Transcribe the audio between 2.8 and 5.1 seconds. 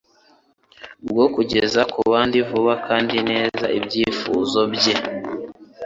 kandi neza ibyifuzo bye,